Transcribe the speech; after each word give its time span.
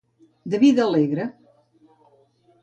De 0.53 0.57
vida 0.63 0.81
alegre. 0.85 1.25